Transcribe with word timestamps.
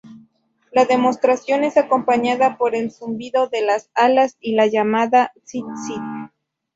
La 0.71 0.85
demostración 0.85 1.63
es 1.63 1.77
acompañada 1.77 2.57
por 2.57 2.73
el 2.73 2.89
zumbido 2.89 3.49
de 3.49 3.61
las 3.61 3.91
alas 3.93 4.35
y 4.39 4.55
la 4.55 4.65
llamada 4.65 5.31
"zit-zit". 5.45 6.01